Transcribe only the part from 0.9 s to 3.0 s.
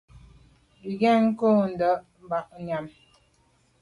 ke nko ndèn banyàm.